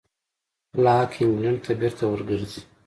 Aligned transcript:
لاک 0.83 1.11
انګلېنډ 1.21 1.59
ته 1.65 1.71
بېرته 1.79 2.03
وګرځېد. 2.07 2.65